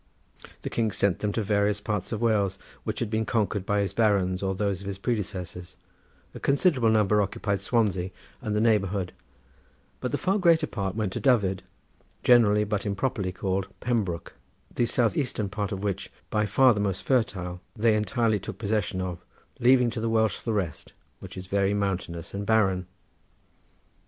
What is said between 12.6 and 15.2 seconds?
but improperly called Pembroke, the south